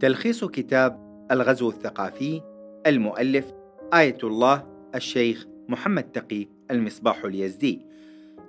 تلخيص 0.00 0.44
كتاب 0.44 1.26
الغزو 1.30 1.68
الثقافي 1.68 2.42
المؤلف 2.86 3.52
آية 3.94 4.18
الله 4.24 4.66
الشيخ 4.94 5.46
محمد 5.68 6.02
تقي 6.02 6.48
المصباح 6.70 7.24
اليزدي. 7.24 7.86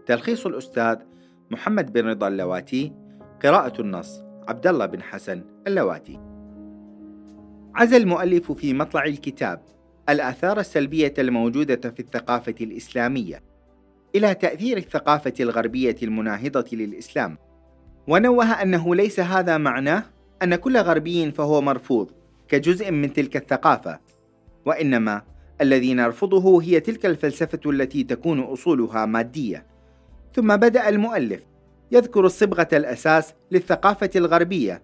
تلخيص 0.05 0.46
الأستاذ 0.46 0.96
محمد 1.52 1.94
بن 1.94 2.05
رضا 2.05 2.28
اللواتي 2.28 2.94
قراءة 3.44 3.81
النص 3.81 4.23
عبد 4.47 4.68
الله 4.68 4.86
بن 4.86 5.02
حسن 5.02 5.44
اللواتي. 5.68 6.20
عزى 7.75 7.98
المؤلف 7.98 8.52
في 8.52 8.73
مطلع 8.73 9.05
الكتاب 9.05 9.61
الآثار 10.09 10.59
السلبية 10.59 11.14
الموجودة 11.18 11.89
في 11.89 12.00
الثقافة 12.00 12.55
الإسلامية 12.61 13.43
إلى 14.16 14.36
تأثير 14.36 14.77
الثقافة 14.77 15.34
الغربية 15.39 15.95
المناهضة 16.04 16.66
للإسلام 16.73 17.38
ونوه 18.07 18.61
أنه 18.61 18.95
ليس 18.95 19.20
هذا 19.20 19.57
معناه 19.57 20.04
أن 20.44 20.56
كل 20.56 20.78
غربي 20.78 21.32
فهو 21.32 21.62
مرفوض 21.62 22.12
كجزء 22.48 22.91
من 22.91 23.14
تلك 23.14 23.38
الثقافة. 23.38 24.00
وإنما 24.66 25.22
الذي 25.62 25.94
نرفضه 25.94 26.64
هي 26.64 26.80
تلك 26.80 27.05
الفلسفة 27.05 27.59
التي 27.72 28.04
تكون 28.04 28.40
أصولها 28.40 29.05
مادية. 29.05 29.66
ثم 30.36 30.55
بدأ 30.55 30.90
المؤلف 30.90 31.42
يذكر 31.92 32.26
الصبغة 32.26 32.68
الأساس 32.73 33.34
للثقافة 33.52 34.09
الغربية 34.16 34.81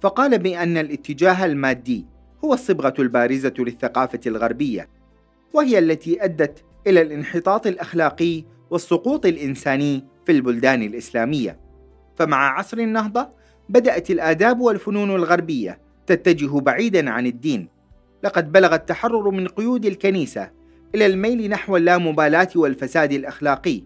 فقال 0.00 0.38
بأن 0.38 0.76
الاتجاه 0.76 1.44
المادي 1.44 2.06
هو 2.44 2.54
الصبغة 2.54 2.94
البارزة 2.98 3.54
للثقافة 3.58 4.20
الغربية 4.26 4.88
وهي 5.54 5.78
التي 5.78 6.24
أدت 6.24 6.64
إلى 6.86 7.02
الانحطاط 7.02 7.66
الأخلاقي 7.66 8.44
والسقوط 8.70 9.26
الإنساني 9.26 10.04
في 10.26 10.32
البلدان 10.32 10.82
الإسلامية. 10.82 11.58
فمع 12.16 12.58
عصر 12.58 12.78
النهضة 12.78 13.28
بدأت 13.70 14.10
الآداب 14.10 14.60
والفنون 14.60 15.10
الغربية 15.10 15.78
تتجه 16.06 16.60
بعيدا 16.60 17.10
عن 17.10 17.26
الدين. 17.26 17.68
لقد 18.22 18.52
بلغ 18.52 18.74
التحرر 18.74 19.30
من 19.30 19.48
قيود 19.48 19.86
الكنيسة 19.86 20.50
إلى 20.94 21.06
الميل 21.06 21.50
نحو 21.50 21.76
اللامبالاة 21.76 22.48
والفساد 22.56 23.12
الأخلاقي 23.12 23.82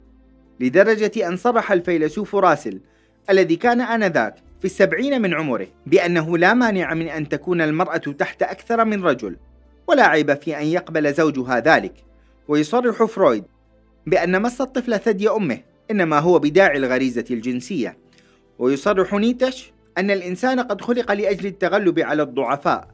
لدرجة 0.61 1.29
أن 1.29 1.37
صرح 1.37 1.73
الفيلسوف 1.73 2.37
راسل 2.37 2.81
الذي 3.31 3.57
كان 3.57 3.81
آنذاك 3.81 4.35
في 4.59 4.65
السبعين 4.65 5.23
من 5.23 5.35
عمره 5.35 5.67
بأنه 5.87 6.39
لا 6.39 6.55
مانع 6.55 6.95
من 6.95 7.09
أن 7.09 7.29
تكون 7.29 7.61
المرأة 7.61 7.97
تحت 7.97 8.43
أكثر 8.43 8.85
من 8.85 9.05
رجل 9.05 9.37
ولا 9.87 10.07
عيب 10.07 10.35
في 10.35 10.59
أن 10.59 10.67
يقبل 10.67 11.15
زوجها 11.15 11.61
ذلك. 11.61 11.95
ويصرح 12.49 13.05
فرويد 13.05 13.45
بأن 14.07 14.43
مس 14.43 14.61
الطفل 14.61 14.99
ثدي 14.99 15.31
أمه 15.31 15.59
إنما 15.91 16.19
هو 16.19 16.39
بداعي 16.39 16.77
الغريزة 16.77 17.25
الجنسية. 17.31 18.05
ويصرح 18.59 19.15
نيتش 19.15 19.74
أن 19.99 20.11
الإنسان 20.11 20.61
قد 20.61 20.81
خلق 20.81 21.13
لأجل 21.13 21.47
التغلب 21.47 21.99
على 21.99 22.23
الضعفاء 22.23 22.89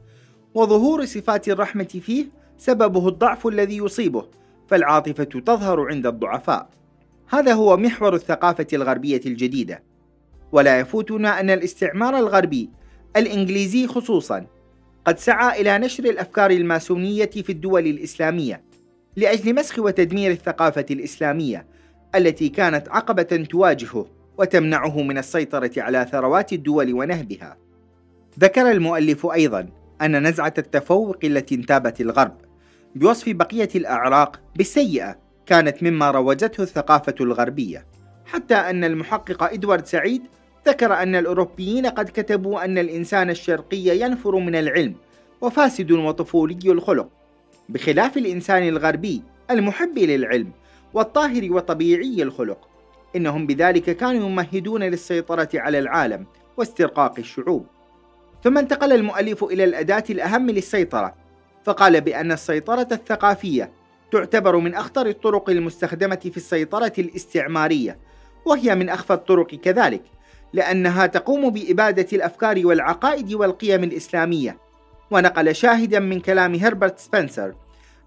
وظهور 0.53 1.05
صفات 1.05 1.49
الرحمة 1.49 1.83
فيه 1.83 2.25
سببه 2.57 3.07
الضعف 3.07 3.47
الذي 3.47 3.77
يصيبه 3.77 4.25
فالعاطفة 4.67 5.23
تظهر 5.23 5.87
عند 5.87 6.07
الضعفاء. 6.07 6.69
هذا 7.27 7.53
هو 7.53 7.77
محور 7.77 8.15
الثقافة 8.15 8.67
الغربية 8.73 9.21
الجديدة. 9.25 9.83
ولا 10.51 10.79
يفوتنا 10.79 11.39
أن 11.39 11.49
الاستعمار 11.49 12.17
الغربي 12.17 12.69
الإنجليزي 13.15 13.87
خصوصا 13.87 14.45
قد 15.05 15.19
سعى 15.19 15.61
إلى 15.61 15.77
نشر 15.77 16.03
الأفكار 16.03 16.51
الماسونية 16.51 17.25
في 17.25 17.51
الدول 17.51 17.87
الإسلامية 17.87 18.63
لأجل 19.15 19.55
مسخ 19.55 19.79
وتدمير 19.79 20.31
الثقافة 20.31 20.85
الإسلامية 20.91 21.65
التي 22.15 22.49
كانت 22.49 22.89
عقبة 22.89 23.23
تواجهه. 23.23 24.20
وتمنعه 24.37 25.01
من 25.01 25.17
السيطرة 25.17 25.71
على 25.77 26.07
ثروات 26.11 26.53
الدول 26.53 26.93
ونهبها. 26.93 27.57
ذكر 28.39 28.71
المؤلف 28.71 29.25
أيضا 29.25 29.69
أن 30.01 30.27
نزعة 30.27 30.53
التفوق 30.57 31.17
التي 31.23 31.55
انتابت 31.55 32.01
الغرب 32.01 32.37
بوصف 32.95 33.29
بقية 33.29 33.69
الأعراق 33.75 34.39
بالسيئة 34.55 35.17
كانت 35.45 35.83
مما 35.83 36.11
روجته 36.11 36.63
الثقافة 36.63 37.15
الغربية، 37.21 37.85
حتى 38.25 38.55
أن 38.55 38.83
المحقق 38.83 39.43
إدوارد 39.43 39.85
سعيد 39.85 40.21
ذكر 40.67 40.93
أن 40.93 41.15
الأوروبيين 41.15 41.85
قد 41.85 42.09
كتبوا 42.09 42.65
أن 42.65 42.77
الإنسان 42.77 43.29
الشرقي 43.29 43.99
ينفر 44.01 44.35
من 44.35 44.55
العلم 44.55 44.95
وفاسد 45.41 45.91
وطفولي 45.91 46.59
الخلق، 46.65 47.09
بخلاف 47.69 48.17
الإنسان 48.17 48.67
الغربي 48.67 49.21
المحب 49.51 49.99
للعلم 49.99 50.51
والطاهر 50.93 51.47
وطبيعي 51.51 52.23
الخلق. 52.23 52.67
إنهم 53.15 53.47
بذلك 53.47 53.97
كانوا 53.97 54.29
يمهدون 54.29 54.83
للسيطرة 54.83 55.49
على 55.53 55.79
العالم 55.79 56.25
واسترقاق 56.57 57.19
الشعوب. 57.19 57.65
ثم 58.43 58.57
انتقل 58.57 58.93
المؤلف 58.93 59.43
إلى 59.43 59.63
الأداة 59.63 60.03
الأهم 60.09 60.49
للسيطرة، 60.49 61.15
فقال 61.63 62.01
بأن 62.01 62.31
السيطرة 62.31 62.87
الثقافية 62.91 63.71
تعتبر 64.11 64.57
من 64.57 64.75
أخطر 64.75 65.07
الطرق 65.07 65.49
المستخدمة 65.49 66.15
في 66.15 66.37
السيطرة 66.37 66.93
الاستعمارية، 66.97 67.99
وهي 68.45 68.75
من 68.75 68.89
أخفى 68.89 69.13
الطرق 69.13 69.55
كذلك، 69.55 70.03
لأنها 70.53 71.05
تقوم 71.05 71.49
بإبادة 71.49 72.07
الأفكار 72.13 72.61
والعقائد 72.65 73.33
والقيم 73.33 73.83
الإسلامية. 73.83 74.57
ونقل 75.11 75.55
شاهدا 75.55 75.99
من 75.99 76.19
كلام 76.19 76.55
هربرت 76.55 76.99
سبنسر 76.99 77.55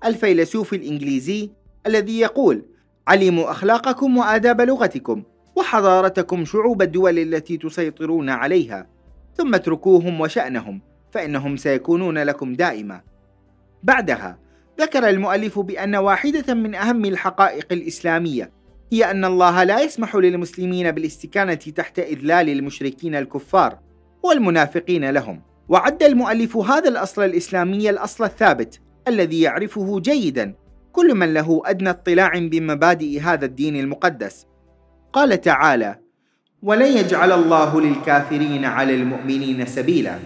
الفيلسوف 0.04 0.74
الإنجليزي 0.74 1.50
الذي 1.86 2.20
يقول: 2.20 2.64
علموا 3.08 3.50
أخلاقكم 3.50 4.16
وآداب 4.16 4.60
لغتكم 4.60 5.22
وحضارتكم 5.56 6.44
شعوب 6.44 6.82
الدول 6.82 7.18
التي 7.18 7.56
تسيطرون 7.56 8.30
عليها 8.30 8.86
ثم 9.36 9.54
اتركوهم 9.54 10.20
وشأنهم 10.20 10.80
فإنهم 11.10 11.56
سيكونون 11.56 12.18
لكم 12.18 12.54
دائما. 12.54 13.00
بعدها 13.82 14.38
ذكر 14.80 15.08
المؤلف 15.08 15.58
بأن 15.58 15.96
واحدة 15.96 16.54
من 16.54 16.74
أهم 16.74 17.04
الحقائق 17.04 17.66
الإسلامية 17.72 18.50
هي 18.92 19.10
أن 19.10 19.24
الله 19.24 19.64
لا 19.64 19.80
يسمح 19.80 20.16
للمسلمين 20.16 20.90
بالاستكانة 20.90 21.54
تحت 21.54 21.98
إذلال 21.98 22.48
المشركين 22.48 23.14
الكفار 23.14 23.78
والمنافقين 24.22 25.10
لهم. 25.10 25.42
وعد 25.68 26.02
المؤلف 26.02 26.56
هذا 26.56 26.88
الأصل 26.88 27.24
الإسلامي 27.24 27.90
الأصل 27.90 28.24
الثابت 28.24 28.80
الذي 29.08 29.40
يعرفه 29.40 30.00
جيدا 30.00 30.54
كل 30.94 31.14
من 31.14 31.34
له 31.34 31.62
أدنى 31.64 31.90
اطلاع 31.90 32.32
بمبادئ 32.38 33.20
هذا 33.20 33.44
الدين 33.44 33.76
المقدس. 33.76 34.46
قال 35.12 35.40
تعالى 35.40 35.98
ولن 36.62 36.96
يجعل 36.96 37.32
الله 37.32 37.80
للكافرين 37.80 38.64
على 38.64 38.94
المؤمنين 38.94 39.66
سبيلا. 39.66 40.18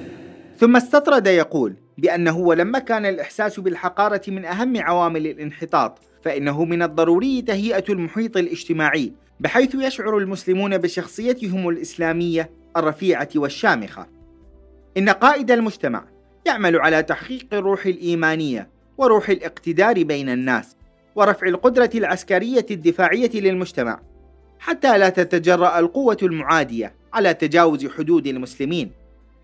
ثم 0.57 0.77
استطرد 0.77 1.27
يقول 1.27 1.75
بأنه 1.99 2.39
ولما 2.39 2.79
كان 2.79 3.07
الإحساس 3.07 3.61
بالحقارة 3.61 4.23
من 4.29 4.45
أهم 4.45 4.81
عوامل 4.81 5.27
الانحطاط 5.27 5.99
فإنه 6.23 6.65
من 6.65 6.83
الضروري 6.83 7.43
تهيئة 7.43 7.85
المحيط 7.89 8.37
الاجتماعي 8.37 9.13
بحيث 9.41 9.75
يشعر 9.75 10.19
المسلمون 10.19 10.79
بشخصيتهم 10.79 11.69
الإسلامية 11.69 12.51
الرفيعة 12.77 13.29
والشامخة. 13.37 14.07
إن 14.97 15.09
قائد 15.09 15.51
المجتمع 15.51 16.05
يعمل 16.47 16.81
على 16.81 17.03
تحقيق 17.03 17.47
الروح 17.53 17.87
الإيمانية 17.87 18.78
وروح 18.99 19.29
الاقتدار 19.29 20.03
بين 20.03 20.29
الناس 20.29 20.77
ورفع 21.15 21.47
القدرة 21.47 21.91
العسكرية 21.95 22.67
الدفاعية 22.71 23.31
للمجتمع 23.35 24.01
حتى 24.59 24.99
لا 24.99 25.09
تتجرأ 25.09 25.79
القوة 25.79 26.17
المعادية 26.23 26.95
على 27.13 27.35
تجاوز 27.35 27.87
حدود 27.87 28.27
المسلمين 28.27 28.91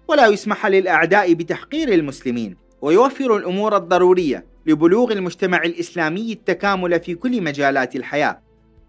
ولا 0.09 0.27
يسمح 0.27 0.67
للأعداء 0.67 1.33
بتحقير 1.33 1.89
المسلمين 1.89 2.57
ويوفر 2.83 3.37
الأمور 3.37 3.77
الضرورية 3.77 4.47
لبلوغ 4.67 5.13
المجتمع 5.13 5.63
الإسلامي 5.63 6.33
التكامل 6.33 7.01
في 7.01 7.15
كل 7.15 7.43
مجالات 7.43 7.97
الحياة. 7.97 8.41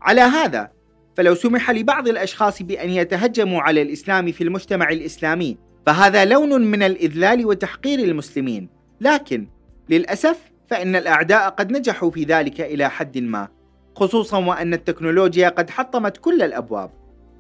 على 0.01 0.21
هذا 0.21 0.71
فلو 1.17 1.35
سمح 1.35 1.71
لبعض 1.71 2.07
الأشخاص 2.07 2.61
بأن 2.61 2.89
يتهجموا 2.89 3.61
على 3.61 3.81
الإسلام 3.81 4.31
في 4.31 4.43
المجتمع 4.43 4.89
الإسلامي 4.89 5.57
فهذا 5.85 6.25
لون 6.25 6.61
من 6.61 6.83
الإذلال 6.83 7.45
وتحقير 7.45 7.99
المسلمين. 7.99 8.69
لكن 9.01 9.47
للأسف 9.89 10.37
فإن 10.67 10.95
الأعداء 10.95 11.49
قد 11.49 11.71
نجحوا 11.71 12.11
في 12.11 12.23
ذلك 12.23 12.61
إلى 12.61 12.89
حد 12.89 13.17
ما 13.17 13.47
خصوصا 13.95 14.37
وأن 14.37 14.73
التكنولوجيا 14.73 15.49
قد 15.49 15.69
حطمت 15.69 16.17
كل 16.17 16.41
الأبواب. 16.41 16.89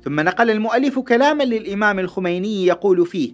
ثم 0.03 0.19
نقل 0.19 0.49
المؤلف 0.49 0.99
كلاما 0.99 1.43
للإمام 1.43 1.99
الخميني 1.99 2.65
يقول 2.65 3.05
فيه 3.05 3.33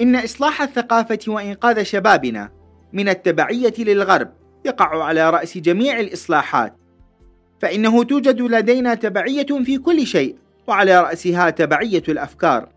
إن 0.00 0.16
إصلاح 0.16 0.62
الثقافة 0.62 1.18
وإنقاذ 1.28 1.82
شبابنا 1.82 2.50
من 2.92 3.08
التبعية 3.08 3.74
للغرب 3.78 4.28
يقع 4.64 5.04
على 5.04 5.30
رأس 5.30 5.58
جميع 5.58 6.00
الإصلاحات 6.00 6.76
فإنه 7.60 8.04
توجد 8.04 8.40
لدينا 8.42 8.94
تبعية 8.94 9.46
في 9.64 9.78
كل 9.78 10.06
شيء 10.06 10.36
وعلى 10.66 11.00
رأسها 11.00 11.50
تبعية 11.50 12.02
الأفكار. 12.08 12.68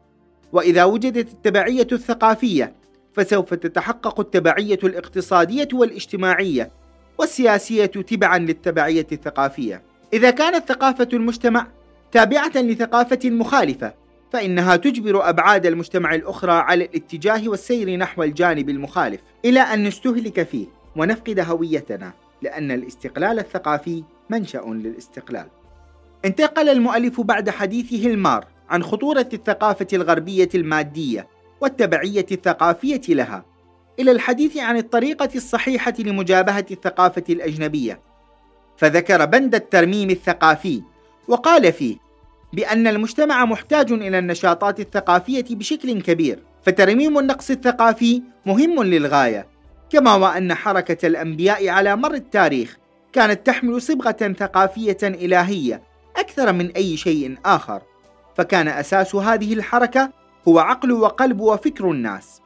وإذا 0.52 0.84
وجدت 0.84 1.34
التبعية 1.34 1.88
الثقافية 1.92 2.74
فسوف 3.20 3.54
تتحقق 3.54 4.20
التبعية 4.20 4.80
الاقتصادية 4.84 5.68
والاجتماعية 5.74 6.72
والسياسية 7.18 7.86
تبعا 7.86 8.38
للتبعية 8.38 9.08
الثقافية. 9.12 9.82
إذا 10.14 10.30
كانت 10.30 10.68
ثقافة 10.68 11.08
المجتمع 11.14 11.68
تابعة 12.12 12.52
لثقافة 12.56 13.30
مخالفة، 13.30 13.94
فإنها 14.34 14.76
تجبر 14.76 15.30
أبعاد 15.30 15.66
المجتمع 15.66 16.16
الأخرى 16.16 16.52
على 16.52 16.86
الاتجاه 16.86 17.50
والسير 17.50 17.98
نحو 17.98 18.24
الجانب 18.24 18.70
المخالف 18.70 19.22
إلى 19.46 19.60
أن 19.60 19.84
نستهلك 19.84 20.44
فيه 20.44 20.68
ونفقد 20.96 21.40
هويتنا 21.40 22.14
لأن 22.42 22.72
الاستقلال 22.72 23.40
الثقافي 23.40 24.04
منشأ 24.30 24.64
للاستقلال. 24.68 25.46
انتقل 26.26 26.70
المؤلف 26.70 27.22
بعد 27.22 27.50
حديثه 27.50 28.08
المار 28.08 28.46
عن 28.70 28.84
خطورة 28.84 29.30
الثقافة 29.34 29.88
الغربية 29.94 30.50
المادية 30.56 31.28
والتبعية 31.62 32.26
الثقافية 32.32 33.02
لها 33.10 33.46
إلى 34.00 34.12
الحديث 34.12 34.58
عن 34.58 34.78
الطريقة 34.78 35.30
الصحيحة 35.36 35.94
لمجابهة 36.00 36.66
الثقافة 36.72 37.24
الأجنبية. 37.30 38.02
فذكر 38.78 39.26
بند 39.26 39.56
الترميم 39.56 40.10
الثقافي 40.10 40.82
وقال 41.28 41.74
فيه 41.74 41.98
بأن 42.54 42.88
المجتمع 42.88 43.46
محتاج 43.46 43.92
إلى 43.92 44.20
النشاطات 44.20 44.80
الثقافية 44.80 45.46
بشكل 45.50 46.02
كبير، 46.02 46.40
فترميم 46.66 47.20
النقص 47.20 47.50
الثقافي 47.52 48.22
مهم 48.46 48.84
للغاية، 48.84 49.48
كما 49.90 50.16
وأن 50.16 50.54
حركة 50.54 51.08
الأنبياء 51.08 51.70
على 51.70 51.96
مر 51.96 52.14
التاريخ 52.14 52.78
كانت 53.14 53.46
تحمل 53.48 53.82
صبغة 53.82 54.36
ثقافية 54.40 54.98
إلهية 55.04 55.84
أكثر 56.18 56.54
من 56.54 56.72
أي 56.72 56.98
شيء 56.98 57.38
آخر، 57.46 57.82
فكان 58.36 58.68
أساس 58.68 59.16
هذه 59.16 59.54
الحركة 59.54 60.19
هو 60.48 60.60
عقل 60.60 60.92
وقلب 60.92 61.40
وفكر 61.40 61.92
الناس، 61.92 62.42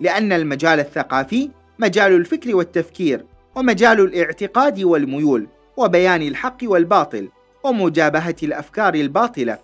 لأن 0.00 0.32
المجال 0.32 0.80
الثقافي 0.80 1.50
مجال 1.78 2.12
الفكر 2.12 2.56
والتفكير، 2.56 3.24
ومجال 3.54 4.00
الاعتقاد 4.00 4.82
والميول، 4.82 5.46
وبيان 5.76 6.22
الحق 6.22 6.58
والباطل، 6.62 7.28
ومجابهة 7.64 8.36
الأفكار 8.42 8.94
الباطلة 8.94 9.58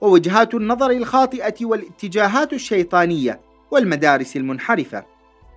ووجهات 0.00 0.54
النظر 0.54 0.90
الخاطئة 0.90 1.54
والاتجاهات 1.66 2.52
الشيطانية 2.52 3.40
والمدارس 3.70 4.36
المنحرفة. 4.36 5.04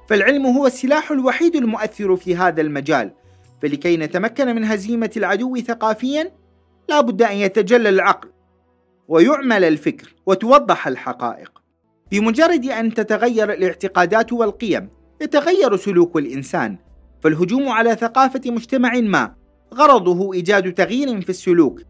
فالعلم 0.07 0.45
هو 0.45 0.67
السلاح 0.67 1.11
الوحيد 1.11 1.55
المؤثر 1.55 2.15
في 2.15 2.35
هذا 2.35 2.61
المجال 2.61 3.11
فلكي 3.61 3.97
نتمكن 3.97 4.55
من 4.55 4.63
هزيمة 4.63 5.11
العدو 5.17 5.57
ثقافيا 5.57 6.31
لا 6.89 7.01
بد 7.01 7.21
أن 7.21 7.35
يتجلى 7.35 7.89
العقل 7.89 8.29
ويعمل 9.07 9.63
الفكر 9.63 10.15
وتوضح 10.25 10.87
الحقائق. 10.87 11.61
بمجرد 12.11 12.65
أن 12.65 12.93
تتغير 12.93 13.53
الاعتقادات 13.53 14.33
والقيم 14.33 14.89
يتغير 15.21 15.75
سلوك 15.75 16.17
الإنسان 16.17 16.77
فالهجوم 17.21 17.69
على 17.69 17.95
ثقافة 17.95 18.41
مجتمع 18.45 18.93
ما 18.99 19.35
غرضه 19.73 20.33
إيجاد 20.33 20.73
تغيير 20.73 21.21
في 21.21 21.29
السلوك 21.29 21.81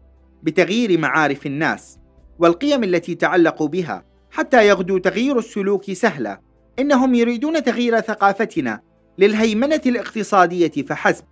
بتغيير 0.42 0.98
معارف 0.98 1.46
الناس 1.46 1.98
والقيم 2.38 2.84
التي 2.84 3.14
تعلقوا 3.14 3.68
بها 3.68 4.04
حتى 4.30 4.68
يغدو 4.68 4.98
تغيير 4.98 5.38
السلوك 5.38 5.92
سهلا. 5.92 6.40
إنهم 6.78 7.14
يريدون 7.14 7.62
تغيير 7.62 8.00
ثقافتنا 8.00 8.80
للهيمنة 9.18 9.80
الاقتصادية 9.86 10.82
فحسب. 10.82 11.24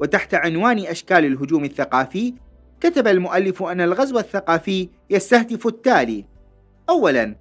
وتحت 0.00 0.34
عنوان 0.34 0.78
أشكال 0.78 1.24
الهجوم 1.24 1.64
الثقافي 1.64 2.34
كتب 2.80 3.06
المؤلف 3.06 3.62
أن 3.62 3.80
الغزو 3.80 4.18
الثقافي 4.18 4.88
يستهدف 5.10 5.66
التالي. 5.66 6.24
اولا 6.88 7.36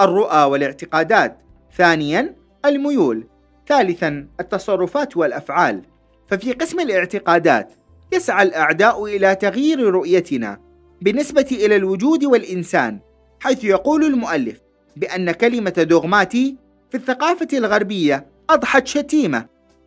الرؤى 0.00 0.44
والاعتقادات. 0.44 1.38
ثانيا 1.76 2.34
الميول. 2.64 3.26
ثالثا 3.68 4.26
التصرفات 4.40 5.16
والأفعال. 5.16 5.82
ففي 6.28 6.52
قسم 6.52 6.80
الاعتقادات 6.80 7.72
يسعى 8.12 8.42
الأعداء 8.42 9.04
إلى 9.04 9.34
تغيير 9.34 9.80
رؤيتنا 9.80 10.60
بالنسبة 11.00 11.46
إلى 11.52 11.76
الوجود 11.76 12.24
والإنسان 12.24 13.00
حيث 13.40 13.64
يقول 13.64 14.04
المؤلف 14.04 14.60
بأن 14.96 15.30
كلمة 15.30 15.70
دوغماتي 15.70 16.56
في 16.90 16.96
الثقافة 16.96 17.48
الغربية 17.52 18.26
أضحت 18.50 18.86
شتيمة 18.86 19.46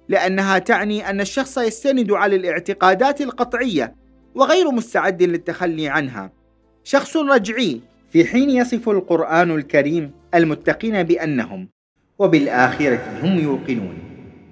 لأنها 0.10 0.58
تعني 0.58 1.10
أن 1.10 1.22
الشخص 1.22 1.58
يستند 1.58 2.12
على 2.12 2.36
الاعتقادات 2.36 3.22
القطعية 3.22 3.96
وغير 4.36 4.72
مستعد 4.72 5.24
للتخلي 5.24 5.88
عنها. 5.88 6.32
شخص 6.84 7.18
رجعي 7.18 7.82
في 8.10 8.26
حين 8.26 8.50
يصف 8.50 8.90
القرآن 8.90 9.56
الكريم 9.56 10.12
المتقين 10.36 11.04
بأنهم 11.04 11.70
وبالآخرة 12.20 13.02
هم 13.24 13.40
يوقنون. 13.40 13.98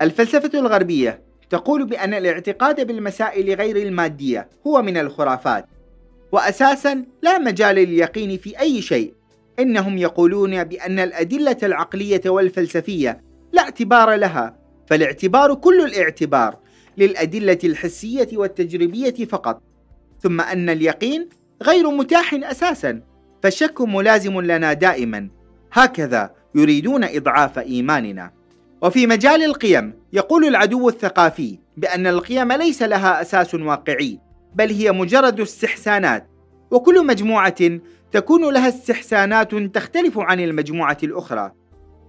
الفلسفة 0.01 0.59
الغربية 0.59 1.21
تقول 1.49 1.85
بأن 1.85 2.13
الاعتقاد 2.13 2.87
بالمسائل 2.87 3.53
غير 3.55 3.77
المادية 3.77 4.49
هو 4.67 4.81
من 4.81 4.97
الخرافات 4.97 5.65
وأساسا 6.31 7.05
لا 7.21 7.37
مجال 7.37 7.75
لليقين 7.75 8.37
في 8.37 8.59
أي 8.59 8.81
شيء. 8.81 9.13
إنهم 9.59 9.97
يقولون 9.97 10.63
بأن 10.63 10.99
الأدلة 10.99 11.57
العقلية 11.63 12.21
والفلسفية 12.25 13.21
لا 13.53 13.61
اعتبار 13.61 14.15
لها 14.15 14.57
فالاعتبار 14.87 15.53
كل 15.53 15.85
الاعتبار 15.85 16.57
للأدلة 16.97 17.59
الحسية 17.63 18.27
والتجريبية 18.33 19.25
فقط. 19.25 19.61
ثم 20.19 20.41
أن 20.41 20.69
اليقين 20.69 21.29
غير 21.63 21.91
متاح 21.91 22.33
أساسا. 22.33 23.01
فالشك 23.43 23.81
ملازم 23.81 24.41
لنا 24.41 24.73
دائما. 24.73 25.29
هكذا 25.73 26.31
يريدون 26.55 27.03
إضعاف 27.03 27.59
إيماننا. 27.59 28.31
وفي 28.81 29.07
مجال 29.07 29.43
القيم 29.43 29.93
يقول 30.13 30.45
العدو 30.45 30.89
الثقافي 30.89 31.59
بأن 31.77 32.07
القيم 32.07 32.51
ليس 32.51 32.81
لها 32.81 33.21
أساس 33.21 33.55
واقعي 33.55 34.19
بل 34.55 34.71
هي 34.71 34.91
مجرد 34.91 35.39
استحسانات. 35.39 36.27
وكل 36.71 37.05
مجموعة 37.05 37.79
تكون 38.11 38.53
لها 38.53 38.69
استحسانات 38.69 39.55
تختلف 39.55 40.19
عن 40.19 40.39
المجموعة 40.39 40.97
الأخرى. 41.03 41.51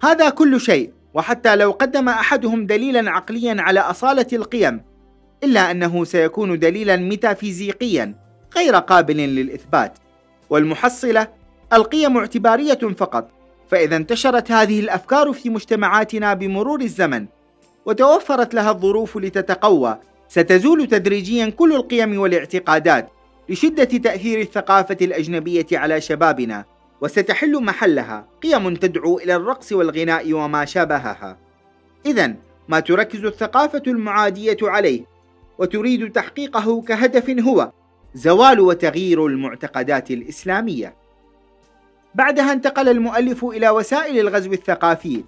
هذا 0.03 0.31
كل 0.31 0.61
شيء 0.61 0.93
وحتى 1.15 1.57
لو 1.57 1.71
قدم 1.71 2.09
أحدهم 2.09 2.67
دليلا 2.67 3.11
عقليا 3.11 3.57
على 3.59 3.81
أصالة 3.81 4.27
القيم 4.33 4.81
إلا 5.45 5.71
أنه 5.71 6.05
سيكون 6.05 6.59
دليلا 6.59 6.97
ميتافيزيقيا 6.97 8.15
غير 8.57 8.77
قابل 8.77 9.17
للإثبات. 9.17 9.99
والمحصلة 10.55 11.29
القيم 11.73 12.17
اعتبارية 12.17 12.79
فقط 12.97 13.31
فإذا 13.69 13.97
انتشرت 13.97 14.51
هذه 14.51 14.81
الأفكار 14.81 15.33
في 15.33 15.51
مجتمعاتنا 15.51 16.35
بمرور 16.35 16.81
الزمن 16.81 17.27
وتوفرت 17.87 18.55
لها 18.55 18.71
الظروف 18.71 19.17
لتتقوى 19.17 19.99
ستزول 20.29 20.87
تدريجيا 20.87 21.51
كل 21.51 21.73
القيم 21.73 22.19
والاعتقادات 22.19 23.11
لشدة 23.49 23.85
تأثير 23.85 24.41
الثقافة 24.41 24.97
الأجنبية 25.03 25.67
على 25.73 26.01
شبابنا 26.01 26.65
وستحل 27.01 27.65
محلها 27.65 28.27
قيم 28.43 28.75
تدعو 28.75 29.19
إلى 29.19 29.37
الرقص 29.37 29.73
والغناء 29.73 30.33
وما 30.33 30.65
شابهها. 30.65 31.39
إذا 32.07 32.35
ما 32.69 32.81
تركز 32.81 33.25
الثقافة 33.25 33.83
المعادية 33.87 34.57
عليه 34.63 35.05
وتريد 35.59 36.13
تحقيقه 36.13 36.83
كهدف 36.83 37.31
هو 37.31 37.71
زوال 38.15 38.61
وتغيير 38.61 39.27
المعتقدات 39.27 40.11
الإسلامية. 40.11 40.95
بعدها 42.15 42.53
انتقل 42.53 42.89
المؤلف 42.89 43.45
إلى 43.45 43.71
وسائل 43.71 44.19
الغزو 44.19 44.53
الثقافي 44.53 45.25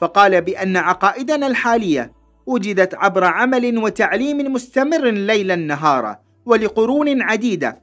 فقال 0.00 0.40
بأن 0.40 0.76
عقائدنا 0.76 1.46
الحالية 1.46 2.12
وجدت 2.46 2.94
عبر 2.94 3.24
عمل 3.24 3.78
وتعليم 3.78 4.52
مستمر 4.52 5.04
ليلا 5.10 5.56
نهارا 5.56 6.18
ولقرون 6.46 7.22
عديدة. 7.22 7.80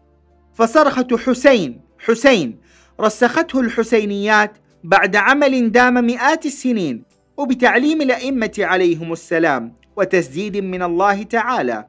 فصرخة 0.54 1.18
حسين 1.18 1.82
حسين 2.00 2.60
رسخته 3.02 3.60
الحسينيات 3.60 4.52
بعد 4.84 5.16
عمل 5.16 5.72
دام 5.72 5.94
مئات 5.94 6.46
السنين 6.46 7.04
وبتعليم 7.38 8.02
الأئمة 8.02 8.54
عليهم 8.60 9.14
السلام 9.14 9.74
وتسديد 9.96 10.58
من 10.58 10.84
الله 10.84 11.24
تعالى. 11.24 11.86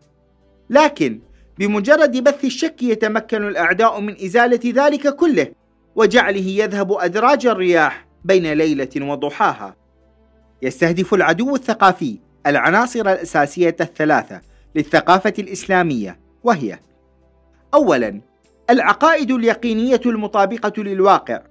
لكن 0.71 1.21
بمجرد 1.59 2.25
بث 2.25 2.45
الشك 2.45 2.83
يتمكن 2.83 3.49
الأعداء 3.49 4.01
من 4.01 4.25
إزالة 4.25 4.85
ذلك 4.85 5.17
كله 5.17 5.47
وجعله 5.97 6.47
يذهب 6.47 6.93
أدراج 6.93 7.47
الرياح 7.47 8.07
بين 8.25 8.53
ليلة 8.53 8.91
وضحاها. 8.97 9.77
يستهدف 10.63 11.15
العدو 11.15 11.55
الثقافي 11.55 12.19
العناصر 12.47 13.01
الأساسية 13.01 13.77
الثلاثة 13.81 14.41
للثقافة 14.75 15.35
الإسلامية 15.39 16.19
وهي: 16.45 16.79
أولاً 17.75 18.21
العقائد 18.71 19.31
اليقينية 19.31 20.01
المطابقة 20.07 20.83
للواقع، 20.83 21.43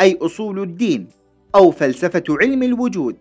أي 0.00 0.18
أصول 0.22 0.62
الدين 0.62 1.08
أو 1.54 1.70
فلسفة 1.70 2.24
علم 2.28 2.62
الوجود. 2.62 3.16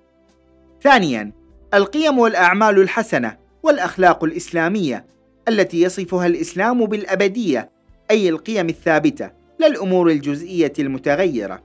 ثانياً 0.83 1.31
القيم 1.73 2.19
والأعمال 2.19 2.81
الحسنة 2.81 3.37
والأخلاق 3.63 4.23
الإسلامية 4.23 5.05
التي 5.47 5.81
يصفها 5.81 6.27
الإسلام 6.27 6.85
بالأبدية، 6.85 7.69
أي 8.11 8.29
القيم 8.29 8.69
الثابتة 8.69 9.31
لا 9.59 9.67
الأمور 9.67 10.09
الجزئية 10.09 10.73
المتغيرة. 10.79 11.63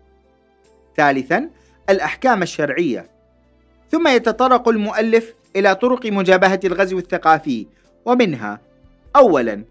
ثالثا 0.97 1.51
الأحكام 1.91 2.43
الشرعية. 2.43 3.11
ثم 3.91 4.09
يتطرق 4.09 4.69
المؤلف 4.69 5.35
إلى 5.57 5.75
طرق 5.75 6.07
مجابهة 6.07 6.61
الغزو 6.65 6.99
الثقافي 6.99 7.67
ومنها 8.05 8.61
أولا 9.17 9.65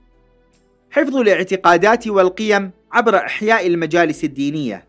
حفظ 0.91 1.15
الاعتقادات 1.15 2.07
والقيم 2.07 2.71
عبر 2.91 3.17
إحياء 3.17 3.67
المجالس 3.67 4.23
الدينية 4.23 4.87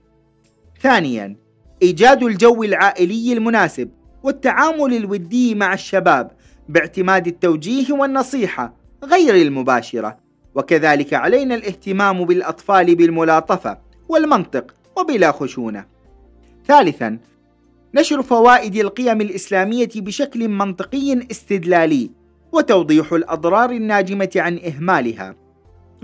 ثانيا 0.81 1.37
إيجاد 1.83 2.23
الجو 2.23 2.63
العائلي 2.63 3.33
المناسب 3.33 3.91
والتعامل 4.23 4.95
الودي 4.95 5.55
مع 5.55 5.75
الشباب 5.75 6.31
باعتماد 6.69 7.27
التوجيه 7.27 7.93
والنصيحة 7.93 8.75
غير 9.05 9.35
المباشرة. 9.35 10.17
وكذلك 10.55 11.15
علينا 11.15 11.55
الاهتمام 11.55 12.25
بالأطفال 12.25 12.95
بالملاطفة 12.95 13.79
والمنطق 14.09 14.75
وبلا 14.99 15.33
خشونة. 15.33 15.87
ثالثا 16.67 17.19
نشر 17.95 18.23
فوائد 18.23 18.77
القيم 18.77 19.21
الإسلامية 19.21 19.91
بشكل 19.97 20.49
منطقي 20.49 21.27
استدلالي 21.31 22.11
وتوضيح 22.53 23.13
الأضرار 23.13 23.71
الناجمة 23.71 24.31
عن 24.37 24.59
إهمالها. 24.59 25.37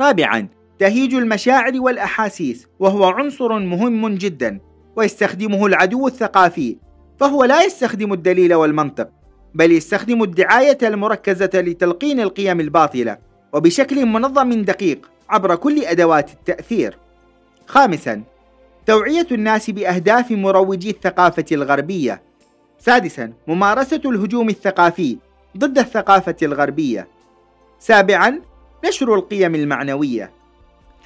رابعا 0.00 0.48
تهيج 0.78 1.14
المشاعر 1.14 1.72
والأحاسيس 1.80 2.66
وهو 2.78 3.04
عنصر 3.04 3.58
مهم 3.58 4.14
جدا 4.14 4.60
ويستخدمه 4.96 5.66
العدو 5.66 6.06
الثقافي 6.06 6.76
فهو 7.20 7.44
لا 7.44 7.62
يستخدم 7.62 8.12
الدليل 8.12 8.54
والمنطق. 8.54 9.08
بل 9.54 9.72
يستخدم 9.72 10.22
الدعاية 10.22 10.78
المركزة 10.82 11.50
لتلقين 11.54 12.20
القيم 12.20 12.60
الباطلة 12.60 13.18
وبشكل 13.52 14.06
منظم 14.06 14.62
دقيق 14.62 15.10
عبر 15.30 15.54
كل 15.54 15.84
أدوات 15.84 16.30
التأثير. 16.30 16.98
خامسا 17.66 18.22
توعية 18.86 19.26
الناس 19.32 19.70
بأهداف 19.70 20.30
مروجي 20.30 20.90
الثقافة 20.90 21.44
الغربية. 21.52 22.22
سادسا 22.78 23.32
ممارسة 23.46 24.00
الهجوم 24.04 24.48
الثقافي 24.48 25.18
ضد 25.56 25.78
الثقافة 25.78 26.36
الغربية. 26.42 27.08
سابعا 27.78 28.40
نشر 28.84 29.14
القيم 29.14 29.54
المعنوية. 29.54 30.30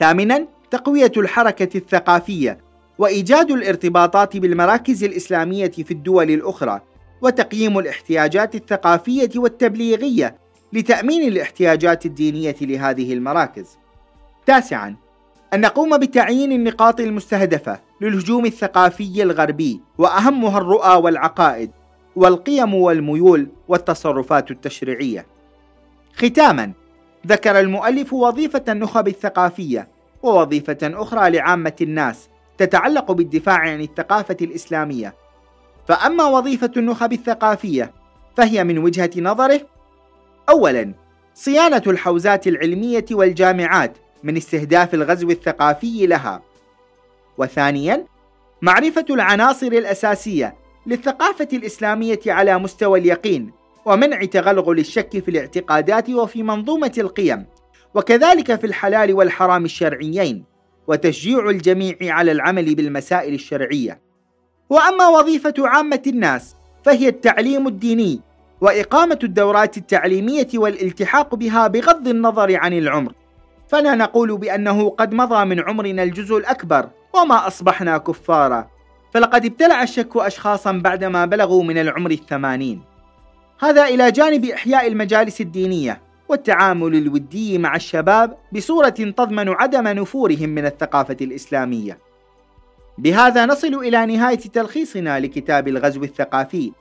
ثامنا 0.00 0.46
تقوية 0.70 1.12
الحركة 1.16 1.76
الثقافية 1.78 2.58
وإيجاد 2.98 3.50
الارتباطات 3.50 4.36
بالمراكز 4.36 5.04
الإسلامية 5.04 5.70
في 5.70 5.90
الدول 5.90 6.30
الأخرى 6.30 6.80
وتقييم 7.22 7.78
الاحتياجات 7.78 8.54
الثقافية 8.54 9.30
والتبليغية 9.36 10.36
لتأمين 10.72 11.28
الاحتياجات 11.28 12.06
الدينية 12.06 12.56
لهذه 12.60 13.12
المراكز. 13.12 13.78
تاسعا 14.46 14.96
أن 15.54 15.60
نقوم 15.60 15.98
بتعيين 15.98 16.52
النقاط 16.52 17.00
المستهدفة 17.00 17.80
للهجوم 18.00 18.46
الثقافي 18.46 19.22
الغربي 19.22 19.80
وأهمها 19.98 20.58
الرؤى 20.58 20.94
والعقائد 20.94 21.70
والقيم 22.16 22.74
والميول 22.74 23.48
والتصرفات 23.68 24.50
التشريعية. 24.50 25.26
ختاما 26.14 26.72
ذكر 27.26 27.60
المؤلف 27.60 28.12
وظيفة 28.12 28.64
النخب 28.68 29.08
الثقافية 29.08 29.88
ووظيفة 30.22 30.78
أخرى 30.82 31.30
لعامة 31.30 31.76
الناس 31.80 32.28
تتعلق 32.58 33.12
بالدفاع 33.12 33.58
عن 33.58 33.80
الثقافة 33.80 34.36
الإسلامية. 34.42 35.21
فأما 35.88 36.24
وظيفة 36.24 36.70
النخب 36.76 37.12
الثقافية 37.12 37.92
فهي 38.36 38.64
من 38.64 38.78
وجهة 38.78 39.10
نظره 39.16 39.60
أولا 40.48 40.94
صيانة 41.34 41.82
الحوزات 41.86 42.46
العلمية 42.46 43.04
والجامعات 43.10 43.96
من 44.22 44.36
استهداف 44.36 44.94
الغزو 44.94 45.30
الثقافي 45.30 46.06
لها. 46.06 46.42
وثانيا 47.38 48.06
معرفة 48.62 49.04
العناصر 49.10 49.66
الأساسية 49.66 50.54
للثقافة 50.86 51.48
الإسلامية 51.52 52.20
على 52.26 52.58
مستوى 52.58 52.98
اليقين 52.98 53.52
ومنع 53.84 54.24
تغلغل 54.24 54.78
الشك 54.78 55.18
في 55.18 55.28
الاعتقادات 55.28 56.10
وفي 56.10 56.42
منظومة 56.42 56.92
القيم 56.98 57.46
وكذلك 57.94 58.60
في 58.60 58.66
الحلال 58.66 59.14
والحرام 59.14 59.64
الشرعيين 59.64 60.44
وتشجيع 60.86 61.50
الجميع 61.50 61.96
على 62.02 62.32
العمل 62.32 62.74
بالمسائل 62.74 63.34
الشرعية. 63.34 64.00
وأما 64.72 65.08
وظيفة 65.08 65.54
عامة 65.58 66.02
الناس 66.06 66.56
فهي 66.84 67.08
التعليم 67.08 67.66
الديني 67.66 68.20
وإقامة 68.60 69.18
الدورات 69.24 69.76
التعليمية 69.76 70.48
والالتحاق 70.54 71.34
بها 71.34 71.66
بغض 71.66 72.08
النظر 72.08 72.56
عن 72.56 72.72
العمر. 72.72 73.12
فلا 73.68 73.94
نقول 73.94 74.36
بأنه 74.36 74.90
قد 74.90 75.14
مضى 75.14 75.44
من 75.44 75.60
عمرنا 75.60 76.02
الجزء 76.02 76.36
الأكبر 76.36 76.88
وما 77.14 77.46
أصبحنا 77.46 77.98
كفارا. 77.98 78.68
فلقد 79.14 79.44
ابتلع 79.44 79.82
الشك 79.82 80.16
اشخاصا 80.16 80.72
بعدما 80.72 81.24
بلغوا 81.24 81.64
من 81.64 81.78
العمر 81.78 82.10
الثمانين. 82.10 82.80
هذا 83.60 83.84
إلى 83.84 84.10
جانب 84.10 84.44
إحياء 84.44 84.86
المجالس 84.86 85.40
الدينية 85.40 86.00
والتعامل 86.28 86.94
الودي 86.94 87.58
مع 87.58 87.76
الشباب 87.76 88.36
بصورة 88.52 88.88
تضمن 88.88 89.48
عدم 89.48 89.88
نفورهم 89.88 90.48
من 90.48 90.66
الثقافة 90.66 91.16
الإسلامية. 91.20 92.11
بهذا 92.98 93.46
نصل 93.46 93.74
إلى 93.74 94.06
نهاية 94.06 94.36
تلخيصنا 94.38 95.20
لكتاب 95.20 95.68
الغزو 95.68 96.04
الثقافي 96.04 96.72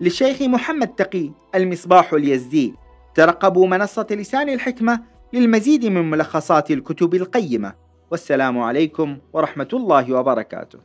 للشيخ 0.00 0.42
محمد 0.42 0.88
تقي 0.88 1.30
المصباح 1.54 2.12
اليزدي. 2.12 2.74
ترقبوا 3.14 3.66
منصة 3.66 4.06
لسان 4.10 4.48
الحكمة 4.48 5.00
للمزيد 5.32 5.86
من 5.86 6.10
ملخصات 6.10 6.70
الكتب 6.70 7.14
القيمة. 7.14 7.74
والسلام 8.10 8.58
عليكم 8.58 9.18
ورحمة 9.32 9.68
الله 9.72 10.12
وبركاته. 10.12 10.78